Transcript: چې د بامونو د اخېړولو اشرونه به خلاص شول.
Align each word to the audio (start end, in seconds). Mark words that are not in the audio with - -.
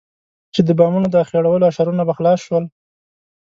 چې 0.53 0.61
د 0.67 0.69
بامونو 0.79 1.07
د 1.11 1.15
اخېړولو 1.23 1.67
اشرونه 1.71 2.03
به 2.07 2.13
خلاص 2.17 2.39
شول. 2.47 2.65